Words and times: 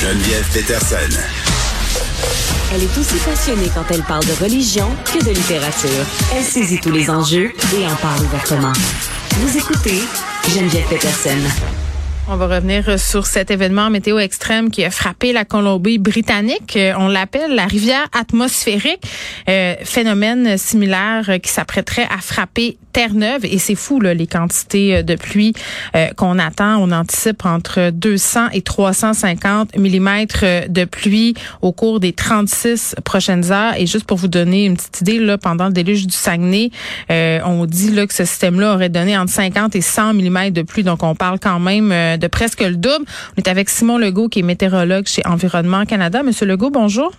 Geneviève 0.00 0.48
Peterson. 0.54 1.20
Elle 2.72 2.84
est 2.84 2.98
aussi 2.98 3.18
passionnée 3.18 3.68
quand 3.74 3.84
elle 3.90 4.02
parle 4.02 4.24
de 4.24 4.32
religion 4.42 4.88
que 5.04 5.22
de 5.22 5.30
littérature. 5.30 6.06
Elle 6.34 6.42
saisit 6.42 6.80
tous 6.80 6.90
les 6.90 7.10
enjeux 7.10 7.52
et 7.76 7.86
en 7.86 7.94
parle 7.96 8.22
ouvertement. 8.22 8.72
Vous 9.40 9.58
écoutez 9.58 10.00
Geneviève 10.48 10.88
Peterson. 10.88 11.36
On 12.30 12.36
va 12.36 12.46
revenir 12.46 12.98
sur 12.98 13.26
cet 13.26 13.50
événement 13.50 13.90
météo 13.90 14.18
extrême 14.18 14.70
qui 14.70 14.84
a 14.84 14.90
frappé 14.90 15.34
la 15.34 15.44
Colombie-Britannique. 15.44 16.76
Euh, 16.76 16.94
on 16.96 17.08
l'appelle 17.08 17.54
la 17.54 17.66
rivière 17.66 18.06
atmosphérique, 18.18 19.02
euh, 19.50 19.74
phénomène 19.84 20.56
similaire 20.56 21.28
qui 21.42 21.50
s'apprêterait 21.50 22.08
à 22.10 22.22
frapper 22.22 22.78
Terre-Neuve. 22.92 23.44
Et 23.44 23.58
c'est 23.58 23.74
fou, 23.74 24.00
là, 24.00 24.14
les 24.14 24.26
quantités 24.26 24.96
euh, 24.96 25.02
de 25.02 25.14
pluie 25.14 25.52
qu'on 26.16 26.38
attend. 26.38 26.76
On 26.78 26.92
anticipe 26.92 27.44
entre 27.44 27.90
200 27.90 28.48
et 28.52 28.62
350 28.62 29.76
mm 29.76 30.26
de 30.68 30.84
pluie 30.84 31.34
au 31.62 31.72
cours 31.72 32.00
des 32.00 32.12
36 32.12 32.96
prochaines 33.04 33.50
heures. 33.52 33.74
Et 33.76 33.86
juste 33.86 34.04
pour 34.04 34.16
vous 34.16 34.28
donner 34.28 34.66
une 34.66 34.76
petite 34.76 35.00
idée, 35.00 35.18
là, 35.18 35.38
pendant 35.38 35.66
le 35.66 35.72
déluge 35.72 36.06
du 36.06 36.14
Saguenay, 36.14 36.70
on 37.08 37.66
dit 37.66 37.90
là, 37.90 38.06
que 38.06 38.14
ce 38.14 38.24
système-là 38.24 38.74
aurait 38.74 38.88
donné 38.88 39.16
entre 39.16 39.32
50 39.32 39.74
et 39.76 39.80
100 39.80 40.14
mm 40.14 40.50
de 40.50 40.62
pluie. 40.62 40.82
Donc, 40.82 41.02
on 41.02 41.14
parle 41.14 41.38
quand 41.38 41.58
même 41.58 41.90
de 41.90 42.26
presque 42.26 42.60
le 42.60 42.76
double. 42.76 43.04
On 43.36 43.38
est 43.38 43.48
avec 43.48 43.68
Simon 43.68 43.98
Legault, 43.98 44.28
qui 44.28 44.40
est 44.40 44.42
météorologue 44.42 45.06
chez 45.06 45.22
Environnement 45.26 45.84
Canada. 45.84 46.22
Monsieur 46.22 46.46
Legault, 46.46 46.70
bonjour. 46.70 47.12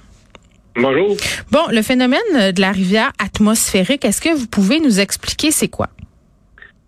Bonjour. 0.75 1.17
Bon, 1.51 1.59
le 1.69 1.81
phénomène 1.81 2.51
de 2.55 2.61
la 2.61 2.71
rivière 2.71 3.11
atmosphérique, 3.19 4.05
est-ce 4.05 4.21
que 4.21 4.33
vous 4.33 4.47
pouvez 4.47 4.79
nous 4.79 4.99
expliquer 4.99 5.51
c'est 5.51 5.67
quoi? 5.67 5.87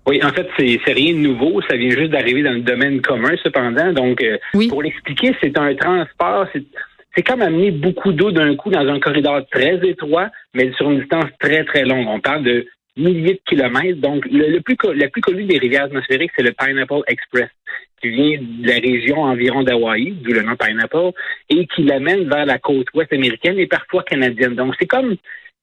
Oui, 0.05 0.21
en 0.23 0.29
fait, 0.29 0.47
c'est 0.57 0.93
rien 0.93 1.13
de 1.13 1.19
nouveau. 1.19 1.61
Ça 1.69 1.75
vient 1.75 1.89
juste 1.89 2.11
d'arriver 2.11 2.43
dans 2.43 2.51
le 2.53 2.61
domaine 2.61 3.01
commun, 3.01 3.35
cependant. 3.41 3.93
Donc, 3.93 4.21
euh, 4.21 4.37
pour 4.69 4.83
l'expliquer, 4.83 5.35
c'est 5.41 5.57
un 5.57 5.75
transport. 5.75 6.47
C'est 7.15 7.23
comme 7.23 7.41
amener 7.41 7.71
beaucoup 7.71 8.11
d'eau 8.11 8.31
d'un 8.31 8.55
coup 8.55 8.69
dans 8.69 8.87
un 8.87 8.99
corridor 8.99 9.41
très 9.51 9.79
étroit, 9.87 10.29
mais 10.53 10.71
sur 10.73 10.89
une 10.91 10.99
distance 10.99 11.29
très, 11.39 11.63
très 11.63 11.83
longue. 11.83 12.07
On 12.07 12.19
parle 12.19 12.43
de 12.43 12.65
milliers 12.97 13.33
de 13.33 13.41
kilomètres. 13.47 14.01
Donc, 14.01 14.25
le, 14.29 14.59
plus, 14.59 14.75
la 14.93 15.07
plus 15.07 15.21
connue 15.21 15.45
des 15.45 15.57
rivières 15.57 15.85
atmosphériques, 15.85 16.31
c'est 16.35 16.43
le 16.43 16.51
Pineapple 16.51 17.03
Express 17.07 17.49
qui 18.03 18.09
vient 18.09 18.37
de 18.41 18.67
la 18.67 18.75
région 18.75 19.21
environ 19.21 19.63
d'Hawaï, 19.63 20.11
d'où 20.21 20.33
le 20.33 20.41
nom 20.41 20.55
Pineapple, 20.57 21.11
et 21.49 21.65
qui 21.67 21.83
l'amène 21.83 22.27
vers 22.27 22.45
la 22.45 22.59
côte 22.59 22.87
ouest 22.93 23.13
américaine 23.13 23.57
et 23.57 23.67
parfois 23.67 24.03
canadienne. 24.03 24.55
Donc, 24.55 24.73
c'est 24.77 24.87
comme 24.87 25.15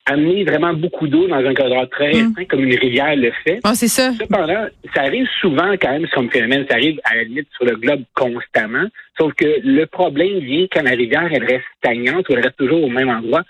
amener 0.07 0.45
vraiment 0.45 0.73
beaucoup 0.73 1.07
d'eau 1.07 1.29
dans 1.29 1.37
un 1.37 1.55
cadre 1.55 1.85
très 1.91 2.13
mm. 2.15 2.47
comme 2.49 2.65
une 2.65 2.79
rivière 2.79 3.15
le 3.15 3.31
fait. 3.45 3.61
Ah, 3.63 3.75
c'est 3.75 3.89
ça. 3.89 4.13
Cependant, 4.19 4.67
ça 4.95 5.03
arrive 5.03 5.29
souvent 5.41 5.73
quand 5.81 5.91
même 5.91 6.07
comme 6.09 6.31
phénomène, 6.31 6.65
ça 6.69 6.77
arrive 6.77 6.99
à 7.05 7.17
la 7.17 7.25
limite 7.25 7.49
sur 7.55 7.67
le 7.67 7.77
globe 7.77 8.03
constamment, 8.15 8.87
sauf 9.19 9.35
que 9.35 9.61
le 9.63 9.85
problème 9.85 10.39
vient 10.39 10.67
quand 10.73 10.83
la 10.83 10.93
rivière, 10.93 11.29
elle 11.31 11.45
reste 11.45 11.65
stagnante 11.77 12.29
ou 12.29 12.33
elle 12.33 12.41
reste 12.41 12.57
toujours 12.57 12.83
au 12.83 12.89
même 12.89 13.11
endroit. 13.11 13.43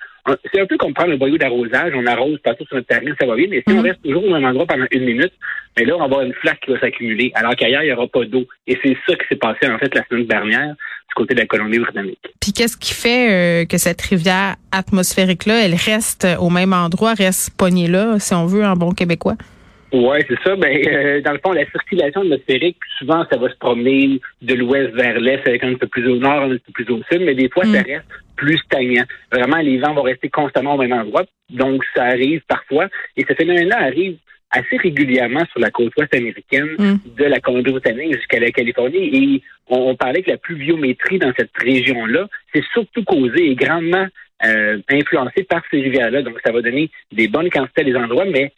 C'est 0.52 0.60
un 0.60 0.66
peu 0.66 0.76
comme 0.76 0.94
prendre 0.94 1.12
un 1.12 1.16
boyau 1.16 1.38
d'arrosage, 1.38 1.92
on 1.94 2.06
arrose 2.06 2.38
partout 2.40 2.64
sur 2.66 2.76
notre 2.76 2.88
terrain, 2.88 3.14
ça 3.18 3.26
va 3.26 3.36
bien, 3.36 3.46
mais 3.48 3.62
si 3.66 3.74
on 3.74 3.80
mm. 3.80 3.86
reste 3.86 4.02
toujours 4.02 4.24
au 4.24 4.30
même 4.30 4.44
endroit 4.44 4.66
pendant 4.66 4.86
une 4.90 5.04
minute, 5.04 5.32
mais 5.78 5.84
là, 5.84 5.94
on 5.96 5.98
va 5.98 6.04
avoir 6.04 6.22
une 6.22 6.34
flaque 6.34 6.60
qui 6.60 6.72
va 6.72 6.80
s'accumuler, 6.80 7.32
alors 7.34 7.56
qu'ailleurs, 7.56 7.82
il 7.82 7.86
n'y 7.86 7.92
aura 7.92 8.06
pas 8.06 8.24
d'eau. 8.24 8.44
Et 8.66 8.78
c'est 8.82 8.96
ça 9.06 9.14
qui 9.16 9.26
s'est 9.28 9.36
passé, 9.36 9.68
en 9.68 9.78
fait, 9.78 9.94
la 9.94 10.04
semaine 10.06 10.26
dernière, 10.26 10.74
du 11.10 11.14
côté 11.14 11.34
de 11.34 11.40
la 11.40 11.46
Colombie-Britannique. 11.46 12.20
Puis 12.40 12.52
qu'est-ce 12.52 12.76
qui 12.76 12.92
fait 12.92 13.62
euh, 13.62 13.64
que 13.66 13.78
cette 13.78 14.00
rivière 14.02 14.56
atmosphérique-là, 14.72 15.64
elle 15.64 15.74
reste 15.74 16.26
au 16.38 16.50
même 16.50 16.72
endroit, 16.72 17.14
reste 17.14 17.56
poignée 17.56 17.88
là, 17.88 18.18
si 18.18 18.34
on 18.34 18.46
veut, 18.46 18.64
en 18.64 18.74
bon 18.74 18.92
québécois? 18.92 19.36
Oui, 19.92 20.18
c'est 20.28 20.38
ça. 20.44 20.54
Ben, 20.54 20.86
euh, 20.86 21.20
dans 21.20 21.32
le 21.32 21.40
fond, 21.44 21.52
la 21.52 21.66
circulation 21.66 22.20
atmosphérique, 22.20 22.78
souvent, 22.98 23.24
ça 23.30 23.36
va 23.38 23.48
se 23.48 23.56
promener 23.56 24.20
de 24.40 24.54
l'ouest 24.54 24.94
vers 24.94 25.18
l'est, 25.18 25.46
avec 25.46 25.64
un 25.64 25.74
peu 25.74 25.88
plus 25.88 26.08
au 26.08 26.16
nord, 26.16 26.44
un 26.44 26.50
peu 26.50 26.72
plus 26.72 26.88
au 26.90 27.00
sud, 27.10 27.22
mais 27.22 27.34
des 27.34 27.48
fois, 27.48 27.64
ça 27.64 27.80
mm. 27.80 27.86
reste 27.86 28.06
plus 28.40 28.56
stagnant. 28.58 29.04
Vraiment, 29.30 29.58
les 29.58 29.78
vents 29.78 29.92
vont 29.92 30.02
rester 30.02 30.30
constamment 30.30 30.74
au 30.74 30.78
même 30.78 30.94
endroit. 30.94 31.24
Donc, 31.50 31.84
ça 31.94 32.04
arrive 32.04 32.40
parfois. 32.48 32.88
Et 33.16 33.24
ce 33.28 33.34
phénomène-là 33.34 33.78
arrive 33.78 34.16
assez 34.50 34.78
régulièrement 34.78 35.44
sur 35.50 35.60
la 35.60 35.70
côte 35.70 35.92
ouest 35.98 36.14
américaine, 36.14 36.70
mm. 36.78 36.94
de 37.18 37.24
la 37.24 37.38
Colombie-Britannique 37.38 38.16
jusqu'à 38.16 38.40
la 38.40 38.50
Californie. 38.50 39.14
Et 39.14 39.42
on, 39.68 39.94
parlait 39.94 40.22
que 40.22 40.30
la 40.30 40.38
pluviométrie 40.38 41.18
dans 41.18 41.32
cette 41.38 41.56
région-là, 41.56 42.28
c'est 42.52 42.64
surtout 42.72 43.04
causé 43.04 43.50
et 43.50 43.54
grandement 43.54 44.06
euh, 44.44 44.78
influencé 44.90 45.44
par 45.44 45.62
ces 45.70 45.82
rivières-là. 45.82 46.22
Donc, 46.22 46.38
ça 46.42 46.50
va 46.50 46.62
donner 46.62 46.90
des 47.12 47.28
bonnes 47.28 47.50
quantités 47.50 47.82
à 47.82 47.84
des 47.84 47.94
endroits, 47.94 48.24
mais 48.24 48.52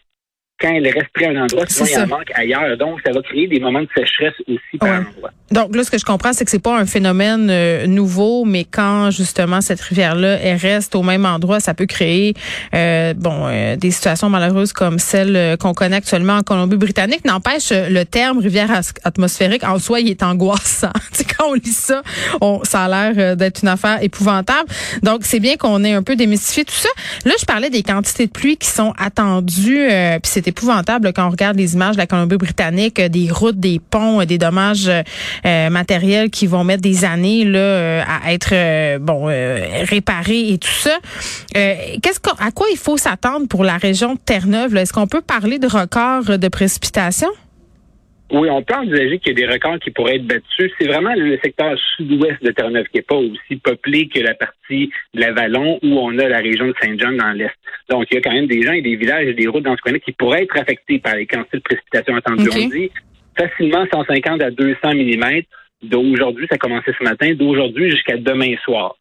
quand 0.62 0.72
elle 0.72 0.86
reste 0.86 1.10
à 1.20 1.28
un 1.28 1.42
endroit, 1.42 1.64
sinon 1.66 1.88
il 1.90 1.98
en 1.98 2.06
manque 2.06 2.30
ailleurs. 2.34 2.76
Donc, 2.78 3.00
ça 3.04 3.12
va 3.12 3.20
créer 3.22 3.48
des 3.48 3.60
moments 3.60 3.82
de 3.82 3.88
sécheresse 3.94 4.34
aussi 4.46 4.78
par 4.78 5.00
endroit. 5.00 5.32
Donc 5.52 5.76
là, 5.76 5.84
ce 5.84 5.90
que 5.90 5.98
je 5.98 6.04
comprends, 6.04 6.32
c'est 6.32 6.46
que 6.46 6.50
c'est 6.50 6.62
pas 6.62 6.78
un 6.78 6.86
phénomène 6.86 7.48
euh, 7.50 7.86
nouveau, 7.86 8.46
mais 8.46 8.64
quand 8.64 9.10
justement 9.10 9.60
cette 9.60 9.82
rivière-là 9.82 10.38
elle 10.40 10.56
reste 10.56 10.94
au 10.94 11.02
même 11.02 11.26
endroit, 11.26 11.60
ça 11.60 11.74
peut 11.74 11.84
créer 11.84 12.32
euh, 12.74 13.12
bon 13.12 13.46
euh, 13.46 13.76
des 13.76 13.90
situations 13.90 14.30
malheureuses 14.30 14.72
comme 14.72 14.98
celle 14.98 15.58
qu'on 15.58 15.74
connaît 15.74 15.96
actuellement 15.96 16.36
en 16.36 16.42
Colombie-Britannique. 16.42 17.26
N'empêche, 17.26 17.70
le 17.70 18.04
terme 18.04 18.38
rivière 18.38 18.70
atmosphérique 19.04 19.62
en 19.64 19.78
soi, 19.78 20.00
il 20.00 20.08
est 20.08 20.22
angoissant. 20.22 20.92
quand 21.36 21.50
on 21.50 21.54
lit 21.54 21.66
ça, 21.66 22.02
on, 22.40 22.64
ça 22.64 22.84
a 22.84 23.12
l'air 23.12 23.36
d'être 23.36 23.62
une 23.62 23.68
affaire 23.68 24.02
épouvantable. 24.02 24.70
Donc 25.02 25.20
c'est 25.22 25.40
bien 25.40 25.56
qu'on 25.56 25.84
ait 25.84 25.92
un 25.92 26.02
peu 26.02 26.16
démystifié 26.16 26.64
tout 26.64 26.72
ça. 26.72 26.88
Là, 27.26 27.32
je 27.38 27.44
parlais 27.44 27.68
des 27.68 27.82
quantités 27.82 28.26
de 28.26 28.32
pluie 28.32 28.56
qui 28.56 28.68
sont 28.68 28.94
attendues, 28.98 29.86
puis 30.22 30.30
c'était 30.30 30.51
épouvantable 30.52 31.12
quand 31.14 31.26
on 31.26 31.30
regarde 31.30 31.56
les 31.56 31.74
images 31.74 31.94
de 31.94 32.00
la 32.00 32.06
Colombie-Britannique, 32.06 33.00
euh, 33.00 33.08
des 33.08 33.30
routes, 33.30 33.58
des 33.58 33.80
ponts, 33.80 34.20
euh, 34.20 34.26
des 34.26 34.38
dommages 34.38 34.88
euh, 34.88 35.70
matériels 35.70 36.30
qui 36.30 36.46
vont 36.46 36.62
mettre 36.62 36.82
des 36.82 37.04
années 37.04 37.44
là 37.44 38.04
à 38.04 38.32
être 38.32 38.98
bon 38.98 39.24
réparés 39.24 40.52
et 40.52 40.58
tout 40.58 40.68
ça. 40.68 40.96
Qu'est-ce 41.54 42.20
à 42.38 42.50
quoi 42.50 42.66
il 42.70 42.78
faut 42.78 42.96
s'attendre 42.96 43.46
pour 43.48 43.64
la 43.64 43.76
région 43.76 44.14
de 44.14 44.18
Terre-Neuve 44.18 44.76
Est-ce 44.76 44.92
qu'on 44.92 45.06
peut 45.06 45.22
parler 45.22 45.58
de 45.58 45.66
records 45.66 46.38
de 46.38 46.48
précipitations? 46.48 47.30
Oui, 48.32 48.48
on 48.48 48.62
peut 48.62 48.74
envisager 48.74 49.18
qu'il 49.18 49.38
y 49.38 49.42
a 49.42 49.46
des 49.46 49.52
records 49.52 49.78
qui 49.78 49.90
pourraient 49.90 50.16
être 50.16 50.26
battus. 50.26 50.72
C'est 50.80 50.88
vraiment 50.88 51.12
le 51.14 51.38
secteur 51.44 51.78
sud-ouest 51.96 52.42
de 52.42 52.50
Terre-Neuve 52.50 52.86
qui 52.86 52.96
n'est 52.96 53.02
pas 53.02 53.16
aussi 53.16 53.56
peuplé 53.62 54.08
que 54.08 54.20
la 54.20 54.34
partie 54.34 54.90
de 55.12 55.20
l'Avalon 55.20 55.78
où 55.82 55.98
on 55.98 56.18
a 56.18 56.28
la 56.28 56.38
région 56.38 56.66
de 56.66 56.74
Saint-Jean 56.80 57.12
dans 57.12 57.32
l'est. 57.32 57.52
Donc, 57.90 58.06
il 58.10 58.14
y 58.14 58.16
a 58.16 58.20
quand 58.22 58.32
même 58.32 58.46
des 58.46 58.62
gens 58.62 58.72
et 58.72 58.80
des 58.80 58.96
villages 58.96 59.26
et 59.26 59.34
des 59.34 59.46
routes 59.48 59.64
dans 59.64 59.76
ce 59.76 59.82
coin-là 59.82 59.98
qui 59.98 60.12
pourraient 60.12 60.44
être 60.44 60.58
affectés 60.58 60.98
par 60.98 61.14
les 61.14 61.26
quantités 61.26 61.58
de 61.58 61.62
précipitations 61.62 62.16
attendues. 62.16 62.48
On 62.54 62.68
dit 62.68 62.90
facilement 63.36 63.84
150 63.92 64.42
à 64.42 64.50
200 64.50 64.78
mm 64.94 65.42
d'aujourd'hui, 65.82 66.46
ça 66.48 66.54
a 66.54 66.58
commencé 66.58 66.90
ce 66.98 67.04
matin, 67.04 67.34
d'aujourd'hui 67.34 67.90
jusqu'à 67.90 68.16
demain 68.16 68.54
soir 68.64 68.96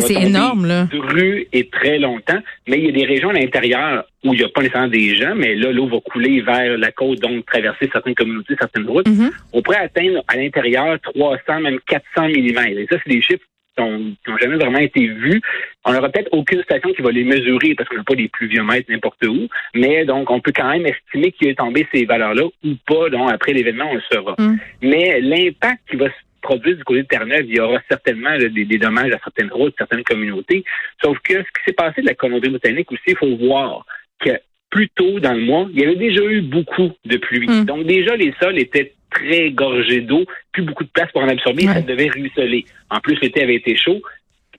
c'est 0.00 0.14
énorme, 0.14 0.66
là. 0.66 0.88
rue 0.92 1.46
et 1.52 1.68
très 1.68 1.98
longtemps, 1.98 2.40
mais 2.68 2.78
il 2.78 2.86
y 2.86 2.88
a 2.88 2.92
des 2.92 3.04
régions 3.04 3.30
à 3.30 3.34
l'intérieur 3.34 4.04
où 4.24 4.32
il 4.32 4.38
n'y 4.38 4.44
a 4.44 4.48
pas 4.48 4.62
nécessairement 4.62 4.88
des 4.88 5.14
gens, 5.16 5.34
mais 5.34 5.54
là, 5.54 5.72
l'eau 5.72 5.86
va 5.86 5.98
couler 6.00 6.40
vers 6.40 6.78
la 6.78 6.92
côte, 6.92 7.20
donc 7.20 7.44
traverser 7.46 7.88
certaines 7.92 8.14
communautés, 8.14 8.54
certaines 8.58 8.88
routes. 8.88 9.06
Mm-hmm. 9.06 9.30
On 9.52 9.62
pourrait 9.62 9.78
atteindre 9.78 10.22
à 10.28 10.36
l'intérieur 10.36 10.98
300, 11.00 11.60
même 11.60 11.78
400 11.86 12.28
mm. 12.28 12.78
Et 12.78 12.86
ça, 12.90 12.96
c'est 13.04 13.10
des 13.10 13.20
chiffres 13.20 13.44
n'ont 13.78 14.14
jamais 14.40 14.56
vraiment 14.56 14.78
été 14.78 15.06
vues. 15.06 15.40
On 15.84 15.92
n'aura 15.92 16.08
peut-être 16.08 16.28
aucune 16.32 16.62
station 16.62 16.92
qui 16.92 17.02
va 17.02 17.10
les 17.10 17.24
mesurer 17.24 17.74
parce 17.74 17.88
qu'on 17.88 17.96
n'a 17.96 18.04
pas 18.04 18.14
des 18.14 18.28
pluviomètres 18.28 18.90
n'importe 18.90 19.24
où, 19.26 19.48
mais 19.74 20.04
donc 20.04 20.30
on 20.30 20.40
peut 20.40 20.52
quand 20.54 20.70
même 20.70 20.86
estimer 20.86 21.32
qu'il 21.32 21.48
est 21.48 21.58
tombé 21.58 21.86
ces 21.92 22.04
valeurs-là 22.04 22.44
ou 22.44 22.74
pas. 22.86 23.10
Donc 23.10 23.32
après 23.32 23.52
l'événement, 23.52 23.86
on 23.90 23.94
le 23.94 24.02
saura. 24.12 24.34
Mm. 24.38 24.56
Mais 24.82 25.20
l'impact 25.20 25.80
qui 25.90 25.96
va 25.96 26.06
se 26.06 26.14
produire 26.44 26.76
du 26.76 26.84
côté 26.84 27.02
de 27.02 27.08
Terre-Neuve, 27.08 27.46
il 27.48 27.56
y 27.56 27.60
aura 27.60 27.80
certainement 27.88 28.36
des, 28.38 28.50
des, 28.50 28.78
dommages 28.78 29.12
à 29.12 29.18
certaines 29.24 29.50
routes, 29.50 29.74
certaines 29.78 30.04
communautés. 30.04 30.62
Sauf 31.02 31.18
que 31.20 31.34
ce 31.34 31.48
qui 31.56 31.64
s'est 31.66 31.72
passé 31.72 32.02
de 32.02 32.06
la 32.06 32.14
Colombie-Britannique 32.14 32.92
aussi, 32.92 33.02
il 33.08 33.16
faut 33.16 33.36
voir 33.36 33.84
que 34.20 34.30
plus 34.70 34.88
tôt 34.90 35.18
dans 35.20 35.32
le 35.32 35.40
mois, 35.40 35.66
il 35.72 35.80
y 35.80 35.84
avait 35.84 35.96
déjà 35.96 36.22
eu 36.22 36.42
beaucoup 36.42 36.90
de 37.04 37.16
pluie. 37.16 37.48
Mm. 37.48 37.64
Donc 37.64 37.86
déjà, 37.86 38.14
les 38.16 38.32
sols 38.40 38.58
étaient 38.58 38.92
très 39.10 39.50
gorgés 39.50 40.00
d'eau, 40.02 40.24
plus 40.52 40.62
beaucoup 40.62 40.84
de 40.84 40.90
place 40.90 41.10
pour 41.12 41.22
en 41.22 41.28
absorber, 41.28 41.66
Ouais. 41.66 41.74
ça 41.74 41.80
devait 41.82 42.10
ruisseler. 42.10 42.64
En 42.90 43.00
plus, 43.00 43.18
l'été 43.20 43.42
avait 43.42 43.54
été 43.54 43.76
chaud. 43.76 44.02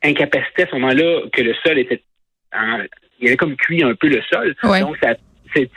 Incapacité 0.04 0.64
à 0.64 0.68
ce 0.68 0.76
moment-là 0.76 1.22
que 1.32 1.42
le 1.42 1.54
sol 1.66 1.78
était... 1.80 2.02
en- 2.54 2.84
il 3.20 3.28
avait 3.28 3.38
comme 3.38 3.56
cuit 3.56 3.84
un 3.84 3.96
peu 3.96 4.08
le 4.08 4.22
sol. 4.32 4.56
Ouais. 4.64 4.82
Donc, 4.82 4.98
ça, 5.02 5.14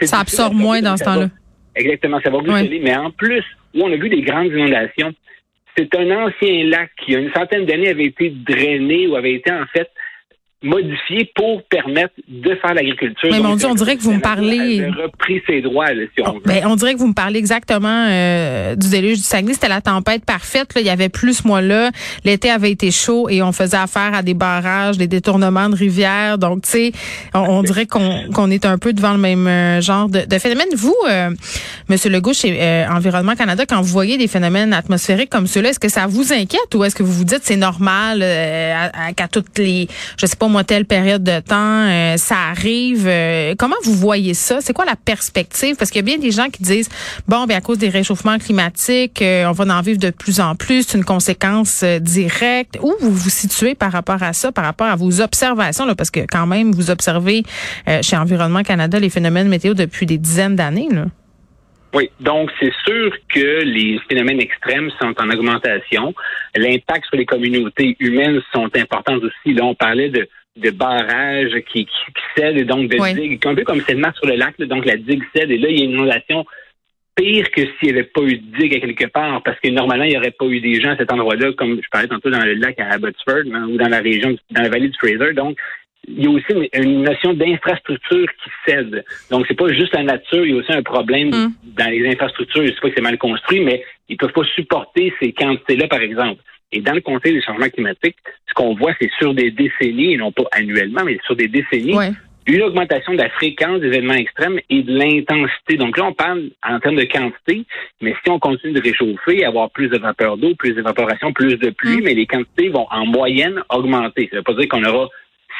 Ça 0.02 0.20
absorbe 0.20 0.55
moins 0.55 0.81
dans 0.81 0.96
ce 0.96 1.05
temps-là. 1.05 1.28
Exactement, 1.75 2.20
ça 2.22 2.31
va 2.31 2.38
ruisseler. 2.38 2.81
Mais 2.82 2.96
en 2.96 3.10
plus, 3.10 3.44
où 3.75 3.82
on 3.84 3.93
a 3.93 3.96
vu 3.96 4.08
des 4.08 4.22
grandes 4.22 4.46
inondations, 4.52 5.12
c'est 5.79 5.95
un 5.95 6.11
ancien 6.11 6.65
lac 6.65 6.91
qui, 6.97 7.13
il 7.13 7.15
y 7.15 7.17
a 7.17 7.21
une 7.21 7.33
centaine 7.33 7.65
d'années, 7.65 7.89
avait 7.89 8.07
été 8.07 8.31
drainé 8.31 9.07
ou 9.07 9.15
avait 9.15 9.35
été 9.35 9.53
en 9.53 9.67
fait 9.67 9.89
modifié 10.62 11.31
pour 11.37 11.62
permettre 11.69 12.14
de 12.28 12.55
faire 12.56 12.75
l'agriculture. 12.75 13.28
Mais 13.31 13.56
Dieu, 13.56 13.69
on 13.69 13.75
dirait 13.75 13.96
que 13.96 14.02
vous 14.02 14.12
me 14.12 14.20
parlez- 14.20 14.87
repris 14.88 15.40
ses 15.46 15.60
droits, 15.62 15.93
là, 15.93 16.02
si 16.16 16.22
on 16.26 16.32
veut. 16.34 16.40
Ben, 16.44 16.64
on 16.66 16.75
dirait 16.75 16.94
que 16.94 16.99
vous 16.99 17.06
me 17.08 17.14
parlez 17.14 17.38
exactement 17.38 18.06
euh, 18.08 18.75
du 18.75 18.90
déluge 18.90 19.19
du 19.19 19.22
Saguenay. 19.22 19.55
C'était 19.55 19.69
la 19.69 19.81
tempête 19.81 20.25
parfaite. 20.25 20.75
Là. 20.75 20.81
Il 20.81 20.87
y 20.87 20.90
avait 20.90 21.08
plus 21.08 21.34
ce 21.43 21.46
mois-là. 21.46 21.90
L'été 22.25 22.50
avait 22.50 22.72
été 22.72 22.90
chaud 22.90 23.28
et 23.28 23.40
on 23.43 23.52
faisait 23.52 23.76
affaire 23.76 24.12
à 24.14 24.22
des 24.22 24.34
barrages, 24.34 24.99
des 24.99 25.06
détournements 25.06 25.69
de 25.69 25.76
rivières. 25.76 26.38
Donc, 26.38 26.62
tu 26.62 26.70
sais, 26.70 26.93
on, 27.34 27.40
on 27.40 27.62
dirait 27.62 27.87
qu'on 27.87 28.25
qu'on 28.34 28.50
est 28.50 28.66
un 28.66 28.78
peu 28.78 28.93
devant 28.93 29.12
le 29.12 29.19
même 29.19 29.46
euh, 29.46 29.81
genre 29.81 30.08
de, 30.08 30.22
de 30.26 30.38
phénomène. 30.38 30.66
Vous, 30.76 30.96
euh, 31.08 31.31
Monsieur 31.88 32.10
Legault, 32.10 32.32
chez 32.32 32.58
euh, 32.60 32.87
Environnement 32.90 33.37
Canada, 33.37 33.64
quand 33.66 33.81
vous 33.81 33.93
voyez 33.93 34.19
des 34.19 34.26
phénomènes 34.28 34.72
atmosphériques 34.72 35.31
comme 35.31 35.46
ceux-là, 35.46 35.70
est-ce 35.70 35.81
que 35.81 35.88
ça 35.88 36.06
vous 36.08 36.32
inquiète 36.32 36.75
ou 36.75 36.82
est-ce 36.84 36.96
que 36.96 37.02
vous 37.05 37.12
vous 37.12 37.25
dites 37.25 37.43
c'est 37.44 37.56
normal 37.56 38.20
euh, 38.22 38.75
à- 38.75 39.06
à- 39.06 39.12
qu'à 39.12 39.28
toutes 39.28 39.56
les, 39.58 39.87
je 40.20 40.26
sais 40.26 40.37
pas 40.37 40.48
telle 40.65 40.85
période 40.85 41.23
de 41.23 41.41
temps, 41.41 41.87
euh, 41.87 42.17
ça 42.17 42.37
arrive? 42.50 43.06
Euh, 43.06 43.55
comment 43.59 43.77
vous 43.85 43.95
voyez 43.95 44.35
ça? 44.35 44.61
C'est 44.61 44.73
quoi 44.73 44.85
la 44.85 44.97
perspective? 44.97 45.77
Parce 45.77 45.91
qu'il 45.91 45.99
y 45.99 46.05
a 46.05 46.17
bien 46.17 46.19
des 46.19 46.31
gens 46.31 46.49
qui 46.49 46.62
disent, 46.62 46.89
bon, 47.27 47.45
ben 47.47 47.56
à 47.56 47.61
cause 47.61 47.79
des 47.79 47.89
réchauffements 47.89 48.39
climatiques, 48.39 49.23
euh, 49.23 49.47
on 49.47 49.53
va 49.53 49.65
en 49.77 49.81
vivre 49.83 49.99
de 49.99 50.11
plus 50.11 50.41
en 50.41 50.55
plus, 50.55 50.83
c'est 50.83 50.99
une 50.99 51.05
conséquence 51.05 51.85
directe. 51.85 52.79
Où 52.83 52.95
vous 53.00 53.12
vous 53.12 53.31
situez 53.31 53.75
par 53.75 53.93
rapport 53.93 54.23
à 54.23 54.33
ça, 54.33 54.53
par 54.53 54.65
rapport 54.65 54.89
à 54.89 54.97
vos 54.97 55.21
observations? 55.21 55.87
Là, 55.87 55.95
parce 55.95 56.11
que 56.11 56.21
quand 56.21 56.47
même, 56.47 56.73
vous 56.73 56.91
observez 56.91 57.43
chez 58.03 58.17
Environnement 58.17 58.62
Canada 58.62 58.99
les 58.99 59.11
phénomènes 59.11 59.49
météo 59.49 59.75
depuis 59.75 60.06
des 60.06 60.19
dizaines 60.19 60.56
d'années. 60.56 60.89
Là. 60.91 61.06
Oui, 61.94 62.11
donc 62.21 62.51
c'est 62.61 62.73
sûr 62.87 63.12
que 63.29 63.62
les 63.65 63.99
phénomènes 64.09 64.41
extrêmes 64.41 64.91
sont 65.01 65.15
en 65.19 65.31
augmentation. 65.31 66.15
L'impact 66.55 67.06
sur 67.06 67.17
les 67.17 67.25
communautés 67.25 67.97
humaines 67.99 68.41
sont 68.53 68.69
importants 68.77 69.17
aussi. 69.17 69.55
Là, 69.55 69.65
on 69.65 69.75
parlait 69.75 70.11
de, 70.11 70.29
de 70.58 70.70
barrages 70.70 71.55
qui, 71.72 71.84
qui, 71.87 72.12
qui 72.14 72.22
cèdent 72.37 72.58
et 72.58 72.64
donc 72.64 72.88
de 72.90 72.99
Oui. 73.00 73.14
digues, 73.14 73.46
un 73.46 73.55
peu 73.55 73.64
comme 73.64 73.81
cette 73.87 73.99
masse 73.99 74.16
sur 74.16 74.26
le 74.26 74.37
lac. 74.37 74.55
là. 74.58 74.66
donc 74.66 74.84
la 74.84 74.96
digue 74.96 75.22
cède 75.34 75.50
et 75.50 75.58
là, 75.58 75.69
il 75.69 75.78
y 75.78 75.82
a 75.82 75.84
une 75.84 75.93
inondation 75.93 76.44
pire 77.14 77.50
que 77.50 77.62
s'il 77.62 77.84
n'y 77.84 77.90
avait 77.90 78.05
pas 78.05 78.22
eu 78.22 78.37
de 78.38 78.58
digue 78.58 78.76
à 78.76 78.81
quelque 78.81 79.06
part, 79.06 79.43
parce 79.43 79.58
que 79.60 79.69
normalement, 79.69 80.05
il 80.05 80.10
n'y 80.10 80.16
aurait 80.16 80.31
pas 80.31 80.46
eu 80.46 80.60
des 80.60 80.81
gens 80.81 80.90
à 80.90 80.96
cet 80.96 81.12
endroit-là, 81.12 81.52
comme 81.55 81.81
je 81.82 81.88
parlais 81.90 82.06
tantôt 82.06 82.31
dans 82.31 82.44
le 82.44 82.55
lac 82.55 82.78
à 82.78 82.93
Abbotsford 82.93 83.43
hein, 83.52 83.66
ou 83.69 83.76
dans 83.76 83.88
la 83.88 83.99
région, 84.00 84.37
dans 84.52 84.62
la 84.62 84.69
vallée 84.69 84.88
du 84.88 84.96
Fraser. 84.99 85.32
Donc, 85.34 85.58
il 86.06 86.22
y 86.22 86.26
a 86.26 86.31
aussi 86.31 86.46
une, 86.50 86.69
une 86.84 87.02
notion 87.02 87.34
d'infrastructure 87.34 88.26
qui 88.43 88.50
cède. 88.66 89.05
Donc, 89.32 89.46
c'est 89.49 89.56
pas 89.58 89.69
juste 89.72 89.93
la 89.94 90.05
nature, 90.05 90.46
il 90.46 90.52
y 90.52 90.55
a 90.55 90.56
aussi 90.60 90.72
un 90.72 90.82
problème 90.82 91.31
Mm. 91.31 91.52
dans 91.76 91.90
les 91.90 92.08
infrastructures. 92.08 92.62
Je 92.62 92.69
sais 92.69 92.81
pas 92.81 92.88
que 92.88 92.94
c'est 92.96 93.02
mal 93.02 93.19
construit, 93.19 93.60
mais 93.60 93.82
ils 94.08 94.16
peuvent 94.16 94.32
pas 94.32 94.44
supporter 94.55 95.12
ces 95.20 95.32
quantités-là, 95.32 95.88
par 95.88 96.00
exemple. 96.00 96.40
Et 96.73 96.81
dans 96.81 96.93
le 96.93 97.00
contexte 97.00 97.35
des 97.35 97.43
changements 97.43 97.69
climatiques, 97.70 98.17
ce 98.49 98.55
qu'on 98.55 98.75
voit, 98.75 98.93
c'est 99.00 99.11
sur 99.19 99.32
des 99.35 99.50
décennies, 99.50 100.15
et 100.15 100.17
non 100.17 100.32
pas 100.32 100.44
annuellement, 100.53 101.03
mais 101.05 101.19
sur 101.25 101.35
des 101.35 101.49
décennies, 101.49 101.94
Ouais. 101.94 102.11
une 102.47 102.62
augmentation 102.62 103.12
de 103.12 103.19
la 103.19 103.31
fréquence 103.31 103.81
des 103.81 103.87
événements 103.88 104.15
extrêmes 104.15 104.59
et 104.69 104.82
de 104.82 104.93
l'intensité. 104.93 105.76
Donc 105.76 105.97
là, 105.97 106.05
on 106.06 106.12
parle 106.12 106.50
en 106.67 106.79
termes 106.81 106.97
de 106.97 107.05
quantité, 107.05 107.65
mais 108.00 108.15
si 108.23 108.31
on 108.31 108.38
continue 108.38 108.73
de 108.75 108.82
réchauffer, 108.82 109.44
avoir 109.44 109.70
plus 109.70 109.88
de 109.88 109.99
vapeur 109.99 110.37
d'eau, 110.37 110.55
plus 110.56 110.73
d'évaporation, 110.75 111.32
plus 111.32 111.56
de 111.56 111.70
pluie, 111.70 111.99
Mm. 111.99 112.05
mais 112.05 112.15
les 112.15 112.26
quantités 112.26 112.69
vont 112.69 112.87
en 112.91 113.06
moyenne 113.06 113.62
augmenter. 113.70 114.29
Ça 114.31 114.37
ne 114.37 114.41
veut 114.41 114.44
pas 114.44 114.55
dire 114.55 114.69
qu'on 114.69 114.85
aura 114.85 115.09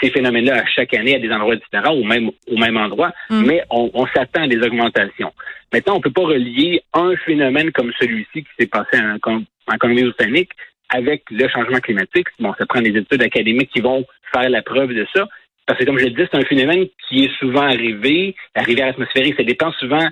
ces 0.03 0.11
phénomènes-là 0.11 0.63
à 0.63 0.67
chaque 0.67 0.95
année 0.95 1.15
à 1.17 1.19
des 1.19 1.31
endroits 1.31 1.57
différents 1.57 1.95
ou 1.97 2.05
même 2.05 2.31
au 2.47 2.57
même 2.57 2.77
endroit, 2.77 3.13
Mm. 3.31 3.45
mais 3.47 3.63
on, 3.71 3.91
on 3.95 4.07
s'attend 4.09 4.43
à 4.43 4.49
des 4.49 4.59
augmentations. 4.63 5.33
Maintenant, 5.73 5.97
on 5.97 6.01
peut 6.01 6.11
pas 6.11 6.23
relier 6.23 6.83
un 6.95 7.17
phénomène 7.27 7.73
comme 7.73 7.93
celui-ci 7.99 8.43
qui 8.45 8.49
s'est 8.59 8.67
passé 8.67 8.97
en, 8.99 9.17
en, 9.31 9.43
en 9.71 9.77
Colombie-Britannique 9.79 10.51
avec 10.89 11.25
le 11.31 11.49
changement 11.49 11.79
climatique. 11.79 12.29
Bon, 12.39 12.55
ça 12.59 12.67
prend 12.67 12.81
des 12.81 12.97
études 12.97 13.23
académiques 13.23 13.71
qui 13.71 13.81
vont 13.81 14.05
faire 14.33 14.49
la 14.49 14.63
preuve 14.63 14.95
de 14.95 15.07
ça. 15.15 15.27
Parce 15.67 15.79
que, 15.79 15.85
comme 15.85 15.99
je 15.99 16.05
le 16.05 16.11
dis, 16.11 16.23
c'est 16.31 16.39
un 16.39 16.45
phénomène 16.45 16.87
qui 17.09 17.25
est 17.25 17.39
souvent 17.39 17.63
arrivé. 17.63 18.35
La 18.57 18.63
rivière 18.63 18.89
atmosphérique, 18.89 19.37
ça 19.37 19.45
dépend 19.45 19.71
souvent 19.73 20.07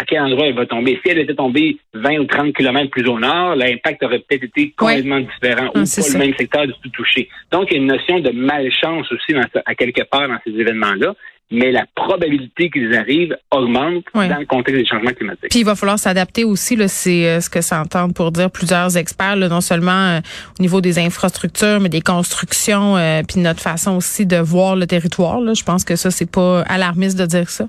à 0.00 0.04
quel 0.04 0.20
endroit 0.22 0.46
elle 0.46 0.54
va 0.54 0.64
tomber. 0.64 0.98
Si 1.04 1.10
elle 1.10 1.18
était 1.18 1.34
tombée 1.34 1.76
20 1.94 2.18
ou 2.20 2.24
30 2.24 2.54
kilomètres 2.54 2.90
plus 2.90 3.06
au 3.06 3.18
nord, 3.18 3.54
l'impact 3.54 4.02
aurait 4.02 4.20
peut-être 4.20 4.44
été 4.44 4.72
complètement 4.76 5.20
différent 5.20 5.66
Ah, 5.66 5.78
ou 5.78 5.80
pas 5.80 5.86
ça. 5.86 6.18
le 6.18 6.24
même 6.24 6.34
secteur 6.38 6.66
du 6.66 6.72
tout 6.82 6.88
touché. 6.90 7.28
Donc, 7.52 7.68
il 7.70 7.74
y 7.74 7.76
a 7.76 7.82
une 7.82 7.88
notion 7.88 8.18
de 8.20 8.30
malchance 8.30 9.10
aussi 9.12 9.32
dans, 9.34 9.44
à 9.66 9.74
quelque 9.74 10.02
part 10.10 10.26
dans 10.28 10.38
ces 10.44 10.52
événements-là, 10.58 11.14
mais 11.52 11.70
la 11.72 11.84
probabilité 11.96 12.70
qu'ils 12.70 12.94
arrivent 12.94 13.36
augmente 13.50 14.04
Oui. 14.14 14.28
dans 14.28 14.38
le 14.38 14.46
contexte 14.46 14.80
des 14.80 14.86
changements 14.86 15.10
climatiques. 15.10 15.50
Puis 15.50 15.58
il 15.60 15.64
va 15.64 15.74
falloir 15.74 15.98
s'adapter 15.98 16.44
aussi, 16.44 16.78
c'est 16.88 17.26
euh, 17.26 17.40
ce 17.40 17.50
que 17.50 17.60
s'entendent 17.60 18.14
pour 18.14 18.30
dire 18.30 18.50
plusieurs 18.50 18.96
experts, 18.96 19.36
là, 19.36 19.48
non 19.48 19.60
seulement 19.60 19.90
euh, 19.90 20.20
au 20.58 20.62
niveau 20.62 20.80
des 20.80 20.98
infrastructures, 20.98 21.80
mais 21.80 21.88
des 21.90 22.00
constructions, 22.02 22.96
euh, 22.96 23.22
puis 23.28 23.40
notre 23.40 23.60
façon 23.60 23.96
aussi 23.96 24.24
de 24.26 24.36
voir 24.36 24.76
le 24.76 24.86
territoire. 24.86 25.40
Là. 25.40 25.52
Je 25.54 25.64
pense 25.64 25.84
que 25.84 25.96
ça, 25.96 26.10
c'est 26.10 26.30
pas 26.30 26.62
alarmiste 26.62 27.18
de 27.18 27.26
dire 27.26 27.50
ça. 27.50 27.66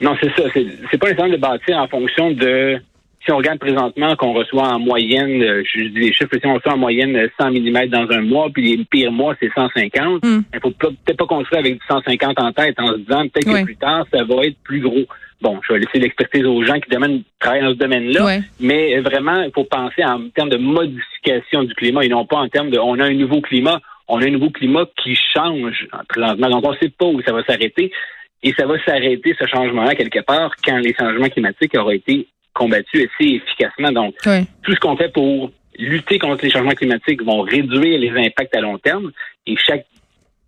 Non, 0.00 0.16
c'est 0.20 0.30
ça. 0.36 0.48
C'est, 0.54 0.66
c'est 0.90 0.98
pas 0.98 1.06
nécessairement 1.08 1.32
de 1.34 1.40
bâtir 1.40 1.76
en 1.78 1.88
fonction 1.88 2.30
de. 2.30 2.78
Si 3.24 3.32
on 3.32 3.36
regarde 3.38 3.58
présentement 3.58 4.14
qu'on 4.16 4.32
reçoit 4.32 4.68
en 4.68 4.78
moyenne, 4.78 5.42
euh, 5.42 5.62
je 5.74 5.82
dis 5.88 5.98
les 5.98 6.12
chiffres, 6.12 6.30
si 6.40 6.46
on 6.46 6.54
reçoit 6.54 6.72
en 6.74 6.78
moyenne 6.78 7.14
euh, 7.16 7.28
100 7.38 7.50
mm 7.50 7.86
dans 7.88 8.06
un 8.10 8.22
mois, 8.22 8.48
puis 8.48 8.76
les 8.76 8.84
pires 8.84 9.10
mois, 9.12 9.34
c'est 9.40 9.50
150, 9.54 10.24
Mm. 10.24 10.40
il 10.54 10.60
faut 10.60 10.70
pas- 10.70 10.88
peut-être 11.04 11.18
pas 11.18 11.26
construire 11.26 11.60
avec 11.60 11.74
du 11.74 11.80
150 11.88 12.40
en 12.40 12.52
tête 12.52 12.78
en 12.78 12.92
se 12.92 12.98
disant 12.98 13.22
peut-être 13.28 13.44
que 13.60 13.64
plus 13.64 13.76
tard, 13.76 14.06
ça 14.14 14.22
va 14.24 14.44
être 14.46 14.56
plus 14.62 14.80
gros. 14.80 15.04
Bon, 15.42 15.58
je 15.66 15.72
vais 15.74 15.80
laisser 15.80 15.98
l'expertise 15.98 16.44
aux 16.46 16.64
gens 16.64 16.78
qui 16.80 16.88
domaine, 16.90 17.22
travaillent 17.40 17.62
dans 17.62 17.70
ce 17.72 17.78
domaine-là, 17.78 18.24
Ouais. 18.24 18.40
mais 18.60 18.96
euh, 18.96 19.02
vraiment, 19.02 19.42
il 19.42 19.50
faut 19.52 19.64
penser 19.64 20.04
en 20.04 20.28
termes 20.30 20.48
de 20.50 20.56
modification 20.56 21.64
du 21.64 21.74
climat 21.74 22.04
et 22.04 22.08
non 22.08 22.24
pas 22.24 22.36
en 22.38 22.48
termes 22.48 22.70
de 22.70 22.78
on 22.78 22.98
a 22.98 23.04
un 23.04 23.14
nouveau 23.14 23.40
climat, 23.40 23.80
on 24.06 24.20
a 24.22 24.26
un 24.26 24.30
nouveau 24.30 24.50
climat 24.50 24.86
qui 25.02 25.16
change 25.34 25.86
euh, 25.92 25.98
présentement. 26.08 26.48
Donc, 26.50 26.66
on 26.66 26.72
ne 26.72 26.76
sait 26.78 26.88
pas 26.96 27.06
où 27.06 27.20
ça 27.22 27.32
va 27.32 27.42
s'arrêter. 27.44 27.92
Et 28.42 28.52
ça 28.52 28.66
va 28.66 28.82
s'arrêter, 28.84 29.34
ce 29.38 29.46
changement-là, 29.46 29.94
quelque 29.94 30.20
part, 30.20 30.52
quand 30.64 30.78
les 30.78 30.94
changements 30.94 31.28
climatiques 31.28 31.76
auront 31.76 31.90
été 31.90 32.28
combattus 32.54 33.06
assez 33.06 33.30
efficacement. 33.30 33.92
Donc, 33.92 34.14
tout 34.62 34.74
ce 34.74 34.80
qu'on 34.80 34.96
fait 34.96 35.12
pour 35.12 35.50
lutter 35.78 36.18
contre 36.18 36.44
les 36.44 36.50
changements 36.50 36.72
climatiques 36.72 37.22
vont 37.22 37.42
réduire 37.42 37.98
les 37.98 38.26
impacts 38.26 38.54
à 38.54 38.60
long 38.60 38.78
terme 38.78 39.12
et 39.46 39.56
chaque 39.56 39.86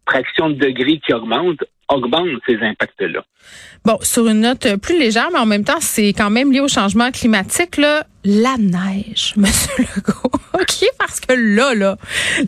fraction 0.08 0.50
de 0.50 0.54
degré 0.54 0.98
qui 0.98 1.12
augmente 1.12 1.62
augmente 1.88 2.28
ces 2.46 2.56
impacts-là. 2.56 3.24
Bon, 3.84 3.98
sur 4.02 4.28
une 4.28 4.40
note 4.40 4.76
plus 4.80 4.98
légère, 4.98 5.28
mais 5.32 5.38
en 5.38 5.46
même 5.46 5.64
temps, 5.64 5.80
c'est 5.80 6.12
quand 6.12 6.30
même 6.30 6.52
lié 6.52 6.60
au 6.60 6.68
changement 6.68 7.10
climatique, 7.10 7.76
là, 7.76 8.04
la 8.24 8.56
neige, 8.58 9.34
Monsieur 9.36 9.72
Legault. 9.78 10.30
OK, 10.60 10.84
parce 10.98 11.20
que 11.20 11.32
là, 11.32 11.74
là, 11.74 11.96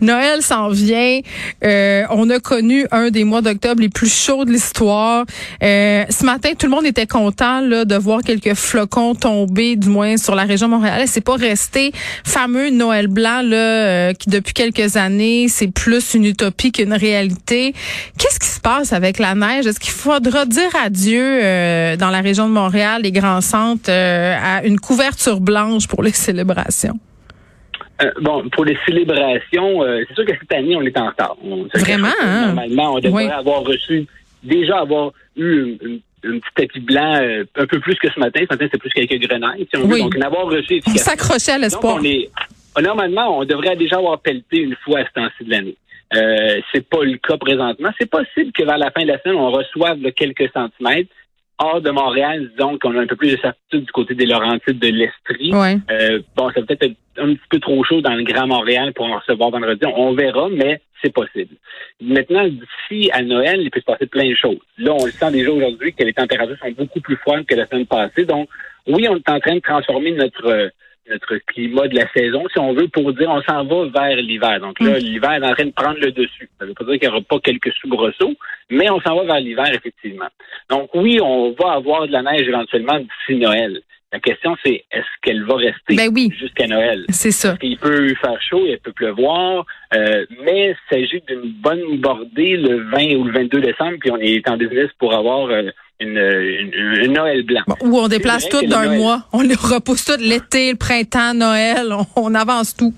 Noël 0.01 0.43
s'en 0.43 0.69
vient. 0.69 1.21
Euh, 1.65 2.05
on 2.11 2.29
a 2.29 2.41
connu 2.41 2.87
un 2.91 3.11
des 3.11 3.25
mois 3.25 3.41
d'octobre 3.41 3.81
les 3.81 3.89
plus 3.89 4.13
chauds 4.13 4.45
de 4.45 4.51
l'histoire. 4.51 5.25
Euh, 5.63 6.05
ce 6.11 6.25
matin, 6.27 6.51
tout 6.59 6.67
le 6.67 6.73
monde 6.73 6.85
était 6.85 7.07
content 7.07 7.63
de 7.63 7.97
voir 7.97 8.23
quelques 8.23 8.55
flocons 8.55 9.15
tomber, 9.15 9.77
du 9.77 9.89
moins 9.89 10.19
sur 10.19 10.35
la 10.35 10.45
région 10.45 10.69
montréalaise. 10.69 11.11
C'est 11.11 11.23
pas 11.23 11.37
resté 11.37 11.93
fameux 12.25 12.71
Noël 12.71 13.07
blanc 13.07 13.41
là, 13.43 13.57
euh, 13.57 14.13
qui 14.13 14.29
depuis 14.29 14.53
quelques 14.53 14.97
années, 14.97 15.47
c'est 15.49 15.69
plus 15.69 16.15
une 16.15 16.27
utopie 16.27 16.73
qu'une 16.73 16.93
réalité. 16.93 17.75
Qu'est-ce 18.19 18.39
qui 18.39 18.49
se 18.49 18.61
passe 18.61 18.93
avec 18.93 19.19
la 19.19 19.35
neige? 19.35 19.67
Est-ce 19.67 19.81
qu'il 19.81 19.93
faudra 19.93 20.45
dire 20.45 20.71
adieu 20.85 21.23
euh, 21.23 21.97
dans 21.97 22.11
la 22.11 22.21
région 22.21 22.47
de 22.47 22.53
Montréal, 22.53 23.03
les 23.03 23.13
grands 23.13 23.41
centres, 23.41 23.91
à 23.91 24.65
une 24.65 24.79
couverture 24.79 25.41
blanche? 25.41 25.62
Pour 25.89 26.03
les 26.03 26.13
célébrations? 26.13 26.99
Euh, 28.03 28.11
bon, 28.21 28.49
pour 28.51 28.65
les 28.65 28.77
célébrations, 28.87 29.83
euh, 29.83 30.03
c'est 30.09 30.15
sûr 30.15 30.25
que 30.25 30.33
cette 30.39 30.53
année, 30.53 30.75
on 30.77 30.83
est 30.83 30.97
en 30.99 31.09
retard. 31.09 31.37
On 31.45 31.67
Vraiment, 31.75 32.09
hein? 32.23 32.47
Normalement, 32.47 32.95
on 32.95 32.99
devrait 33.01 33.27
Oui. 33.27 33.31
avoir 33.31 33.63
reçu, 33.63 34.07
déjà 34.43 34.81
avoir 34.81 35.13
eu 35.37 35.77
une, 35.83 36.01
une, 36.25 36.35
un 36.35 36.39
petit 36.39 36.55
tapis 36.57 36.81
blanc 36.81 37.19
euh, 37.21 37.45
un 37.57 37.67
peu 37.67 37.81
plus 37.81 37.95
que 37.97 38.09
ce 38.13 38.19
matin. 38.19 38.41
Ce 38.41 38.53
matin, 38.55 38.65
c'était 38.67 38.79
plus 38.79 38.91
quelques 38.91 39.21
grenailles, 39.27 39.67
si 39.73 39.77
on 39.81 39.87
veut. 39.87 39.95
Oui. 39.95 40.03
Donc, 40.03 40.17
en 40.17 40.21
avoir 40.23 40.47
reçu 40.47 40.75
On 40.75 40.77
efficacement. 40.77 40.99
s'accrochait 40.99 41.53
à 41.53 41.59
l'espoir. 41.59 41.99
on 42.77 42.81
normalement, 42.83 43.39
on 43.39 43.45
devrait 43.45 43.77
déjà 43.77 43.97
avoir 43.97 44.19
pelleté 44.21 44.59
une 44.59 44.77
fois 44.85 45.01
à 45.01 45.05
ce 45.05 45.13
temps-ci 45.15 45.45
de 45.45 45.51
l'année. 45.51 45.77
Euh, 46.15 46.61
c'est 46.73 46.87
pas 46.87 47.03
le 47.05 47.17
cas 47.17 47.37
présentement. 47.39 47.91
C'est 47.99 48.11
possible 48.11 48.53
que 48.53 48.65
vers 48.65 48.79
la 48.79 48.91
fin 48.91 49.03
de 49.03 49.09
la 49.09 49.19
semaine, 49.21 49.37
on 49.39 49.51
reçoive 49.51 49.99
quelques 50.13 50.51
centimètres. 50.53 51.11
Hors 51.59 51.81
de 51.81 51.91
Montréal, 51.91 52.51
disons 52.51 52.79
qu'on 52.79 52.97
a 52.97 53.03
un 53.03 53.07
peu 53.07 53.17
plus 53.17 53.33
de 53.33 53.41
certitude 53.41 53.85
du 53.85 53.93
côté 53.93 54.15
des 54.15 54.27
Laurentides 54.27 54.79
de 54.79 54.89
l'Estrie. 54.89 55.53
Euh, 55.91 56.21
bon, 56.35 56.51
ça 56.51 56.63
peut 56.63 56.77
être 56.81 56.97
un 57.19 57.35
petit 57.35 57.49
peu 57.51 57.61
trop 57.61 57.85
chaud 57.85 58.01
dans 58.01 58.15
le 58.15 58.25
Grand 58.25 58.47
Montréal 58.47 58.93
pour 58.95 59.07
en 59.07 59.19
recevoir 59.19 59.51
vendredi. 59.51 59.85
On 59.95 60.15
verra, 60.15 60.49
mais 60.49 60.81
c'est 61.03 61.13
possible. 61.13 61.55
Maintenant, 62.01 62.49
d'ici 62.49 63.11
à 63.13 63.23
Noël, 63.23 63.61
il 63.61 63.71
peut 63.71 63.81
se 63.81 63.85
passer 63.85 64.07
plein 64.07 64.29
de 64.29 64.35
choses. 64.35 64.59
Là, 64.79 64.93
on 64.99 65.05
le 65.05 65.13
sent 65.13 65.31
déjà 65.31 65.53
aujourd'hui 65.53 65.93
que 65.93 66.05
les 66.05 66.13
températures 66.13 66.59
sont 66.59 66.73
beaucoup 66.73 67.01
plus 67.01 67.17
froides 67.17 67.45
que 67.45 67.55
la 67.55 67.67
semaine 67.67 67.87
passée. 67.87 68.25
Donc, 68.25 68.49
oui, 68.87 69.07
on 69.09 69.17
est 69.17 69.29
en 69.29 69.39
train 69.39 69.55
de 69.55 69.61
transformer 69.61 70.13
notre 70.13 70.73
notre 71.09 71.37
climat 71.47 71.89
de 71.89 71.97
la 71.97 72.09
saison, 72.13 72.45
si 72.53 72.59
on 72.59 72.75
veut, 72.75 72.89
pour 72.89 73.13
dire 73.13 73.29
on 73.29 73.43
s'en 73.43 73.65
va 73.65 73.87
vers 73.87 74.17
l'hiver. 74.17 74.61
Donc 74.61 74.81
là, 74.81 74.93
mm. 74.93 75.03
l'hiver 75.03 75.33
est 75.33 75.45
en 75.45 75.55
train 75.55 75.67
de 75.67 75.73
prendre 75.73 75.99
le 76.01 76.13
dessus. 76.13 76.49
Ça 76.59 76.65
ne 76.65 76.71
veut 76.71 76.75
pas 76.75 76.85
dire 76.85 76.99
qu'il 76.99 77.09
n'y 77.09 77.15
aura 77.15 77.23
pas 77.23 77.41
quelques 77.41 77.73
soubresauts, 77.75 78.35
mais 78.71 78.91
on 78.91 79.01
s'en 79.01 79.17
va 79.17 79.25
vers 79.25 79.41
l'hiver, 79.41 79.69
effectivement. 79.75 80.29
Donc 80.71 80.91
oui, 80.95 81.19
on 81.21 81.53
va 81.53 81.73
avoir 81.73 82.07
de 82.07 82.13
la 82.13 82.23
neige 82.23 82.49
éventuellement 82.49 82.99
d'ici 82.99 83.39
Noël. 83.39 83.83
La 84.13 84.21
question, 84.21 84.55
c'est 84.63 84.85
est-ce 84.93 85.07
qu'elle 85.23 85.43
va 85.45 85.55
rester 85.55 85.97
ben 85.97 86.13
jusqu'à 86.39 86.67
Noël? 86.67 87.07
C'est 87.09 87.31
ça. 87.31 87.57
Il 87.63 87.79
peut 87.79 88.15
faire 88.21 88.41
chaud, 88.43 88.63
il 88.67 88.79
peut 88.79 88.93
pleuvoir, 88.93 89.65
euh, 89.95 90.27
mais 90.45 90.71
il 90.71 90.77
s'agit 90.91 91.23
d'une 91.27 91.51
bonne 91.63 91.99
bordée 91.99 92.59
le 92.59 92.91
20 92.91 93.17
ou 93.17 93.25
le 93.25 93.33
22 93.33 93.61
décembre, 93.63 93.97
puis 93.99 94.11
on 94.11 94.19
est 94.19 94.47
en 94.51 94.59
business 94.59 94.91
pour 94.99 95.15
avoir 95.15 95.49
euh, 95.49 95.71
une, 95.99 97.13
Noël 97.13 97.43
blanc. 97.43 97.63
où 97.81 97.99
on 97.99 98.09
déplace 98.09 98.49
tout 98.51 98.67
d'un 98.67 98.97
mois. 98.97 99.23
On 99.33 99.41
les 99.41 99.55
repousse 99.55 100.05
tout 100.05 100.21
l'été, 100.21 100.73
le 100.73 100.77
printemps, 100.77 101.33
Noël. 101.33 101.95
On, 102.17 102.35
avance 102.35 102.77
tout. 102.77 102.93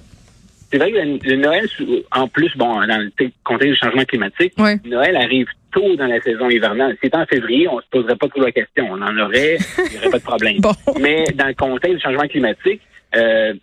C'est 0.75 0.81
vrai 0.81 0.91
que 0.91 1.29
le, 1.29 1.37
Noël, 1.37 1.69
en 2.11 2.27
plus, 2.27 2.51
bon, 2.57 2.85
dans 2.85 2.99
le 2.99 3.31
contexte 3.45 3.75
du 3.75 3.77
changement 3.77 4.05
climatique, 4.05 4.55
Noël 4.85 5.17
arrive 5.17 5.47
tôt 5.71 5.95
dans 5.95 6.09
la 6.09 6.21
saison 6.21 6.51
hivernale. 6.51 6.95
Si 6.95 6.99
c'était 7.05 7.17
en 7.17 7.27
février, 7.27 7.69
on 7.69 7.79
se 7.81 7.87
poserait 7.93 8.17
pas 8.17 8.27
trop 8.27 8.41
la 8.41 8.51
question. 8.51 8.89
On 8.91 9.01
en 9.01 9.17
aurait, 9.21 9.57
il 9.79 9.93
n'y 9.93 9.99
aurait 9.99 10.11
pas 10.11 10.19
de 10.19 10.25
problème. 10.25 10.57
Mais 11.01 11.27
dans 11.37 11.47
le 11.47 11.55
contexte 11.55 11.99
du 11.99 12.03
changement 12.03 12.27
climatique, 12.27 12.81
euh, 13.15 13.55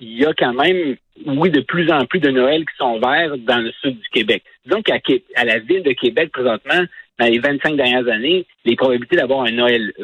il 0.00 0.18
y 0.18 0.26
a 0.26 0.34
quand 0.34 0.52
même, 0.52 0.96
oui, 1.24 1.48
de 1.48 1.60
plus 1.62 1.90
en 1.90 2.04
plus 2.04 2.20
de 2.20 2.28
Noël 2.28 2.66
qui 2.66 2.76
sont 2.76 3.00
verts 3.00 3.38
dans 3.38 3.64
le 3.64 3.72
sud 3.80 3.98
du 3.98 4.08
Québec. 4.12 4.42
Disons 4.66 4.82
qu'à 4.82 4.98
à 5.36 5.44
la 5.46 5.60
ville 5.60 5.82
de 5.82 5.92
Québec, 5.92 6.30
présentement, 6.30 6.84
dans 7.18 7.26
les 7.26 7.38
25 7.38 7.74
dernières 7.76 8.06
années, 8.06 8.44
les 8.66 8.76
probabilités 8.76 9.16
d'avoir 9.16 9.46
un 9.46 9.52
Noël 9.52 9.94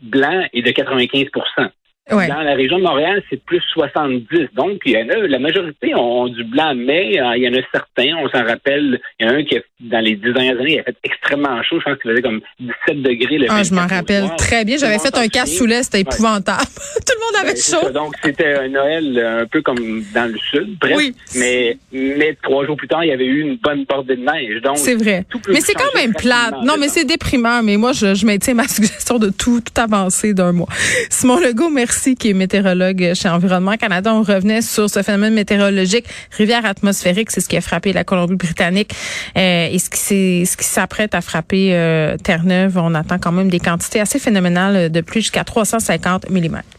blanc 0.00 0.46
est 0.54 0.62
de 0.62 0.70
95 0.70 1.26
dans 2.10 2.42
la 2.42 2.54
région 2.54 2.78
de 2.78 2.84
Montréal, 2.84 3.22
c'est 3.28 3.42
plus 3.44 3.62
70. 3.72 4.48
Donc, 4.54 4.80
il 4.84 4.92
y 4.92 4.96
en 4.96 5.08
a, 5.08 5.26
la 5.26 5.38
majorité 5.38 5.94
ont, 5.94 6.28
du 6.28 6.44
blanc, 6.44 6.72
mais 6.76 7.20
euh, 7.20 7.36
il 7.36 7.42
y 7.42 7.48
en 7.48 7.54
a 7.54 7.62
certains, 7.72 8.16
on 8.18 8.28
s'en 8.28 8.44
rappelle, 8.44 9.00
il 9.18 9.26
y 9.26 9.28
en 9.28 9.32
a 9.32 9.36
un 9.38 9.44
qui, 9.44 9.58
dans 9.80 10.00
les 10.00 10.14
dix 10.14 10.32
dernières 10.32 10.58
années, 10.60 10.74
il 10.74 10.80
a 10.80 10.84
fait 10.84 10.96
extrêmement 11.02 11.60
chaud. 11.64 11.80
Je 11.80 11.84
pense 11.84 11.98
qu'il 11.98 12.10
faisait 12.12 12.22
comme 12.22 12.40
17 12.60 13.02
degrés. 13.02 13.38
Le 13.38 13.46
ah, 13.48 13.62
je 13.62 13.74
m'en 13.74 13.86
rappelle 13.86 14.30
très 14.38 14.64
bien. 14.64 14.76
J'avais 14.76 14.98
fait 14.98 15.16
un 15.16 15.28
casse 15.28 15.52
sous 15.52 15.66
c'était 15.66 16.00
épouvantable. 16.00 16.62
Tout 17.06 17.14
le 17.14 17.24
monde 17.24 17.44
avait 17.44 17.54
ben, 17.54 17.60
chaud. 17.60 17.90
Donc, 17.90 18.14
c'était 18.22 18.54
un 18.54 18.68
Noël 18.68 19.18
euh, 19.18 19.42
un 19.42 19.46
peu 19.46 19.62
comme 19.62 20.04
dans 20.14 20.30
le 20.30 20.38
sud, 20.38 20.78
bref. 20.80 20.96
Oui. 20.96 21.14
Mais, 21.34 21.76
mais 21.92 22.36
trois 22.40 22.64
jours 22.64 22.76
plus 22.76 22.88
tard, 22.88 23.04
il 23.04 23.08
y 23.08 23.12
avait 23.12 23.26
eu 23.26 23.40
une 23.40 23.56
bonne 23.56 23.84
bordée 23.84 24.16
de 24.16 24.22
neige. 24.22 24.62
Donc, 24.62 24.78
c'est 24.78 24.94
vrai. 24.94 25.24
Mais 25.48 25.60
c'est 25.60 25.74
quand 25.74 25.94
même 25.94 26.14
plate. 26.14 26.54
Non, 26.62 26.74
mais 26.78 26.88
c'est 26.88 27.04
déprimant. 27.04 27.62
Mais 27.62 27.76
moi, 27.76 27.92
je, 27.92 28.14
je 28.14 28.24
maintiens 28.24 28.54
ma 28.54 28.68
suggestion 28.68 29.18
de 29.18 29.30
tout, 29.30 29.60
tout 29.60 29.80
avancer 29.80 30.34
d'un 30.34 30.52
mois. 30.52 30.68
Simon 31.10 31.40
Legault, 31.40 31.70
merci 31.70 31.95
qui 32.16 32.30
est 32.30 32.34
météorologue 32.34 33.12
chez 33.14 33.28
Environnement 33.28 33.76
Canada. 33.76 34.14
On 34.14 34.22
revenait 34.22 34.62
sur 34.62 34.88
ce 34.88 35.02
phénomène 35.02 35.34
météorologique, 35.34 36.06
rivière 36.36 36.64
atmosphérique, 36.64 37.30
c'est 37.30 37.40
ce 37.40 37.48
qui 37.48 37.56
a 37.56 37.60
frappé 37.60 37.92
la 37.92 38.04
Colombie-Britannique 38.04 38.92
euh, 39.36 39.68
et 39.70 39.78
ce 39.78 39.90
qui, 39.90 40.46
s'apprête 40.46 41.14
à 41.14 41.20
frapper 41.20 41.74
euh, 41.74 42.16
Terre-Neuve. 42.16 42.78
On 42.78 42.94
attend 42.94 43.18
quand 43.18 43.32
même 43.32 43.48
des 43.48 43.60
quantités 43.60 44.00
assez 44.00 44.18
phénoménales 44.18 44.90
de 44.90 45.00
plus 45.00 45.20
jusqu'à 45.20 45.44
350 45.44 46.30
mm. 46.30 46.75